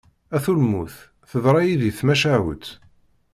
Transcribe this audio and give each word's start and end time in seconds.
A 0.35 0.37
tulmut, 0.45 0.95
teḍra 1.29 1.61
yid-i 1.67 1.91
tmacahut. 1.99 2.65